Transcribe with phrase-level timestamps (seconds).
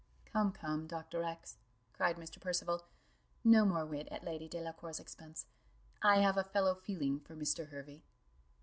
[0.33, 1.21] '""Come, come, Dr.
[1.23, 1.57] X,"
[1.93, 2.39] cried Mr.
[2.41, 2.85] Percival,
[3.43, 5.45] "no more wit at Lady Delacour's expense:
[6.01, 7.69] I have a fellow feeling for Mr.
[7.69, 8.01] Hervey."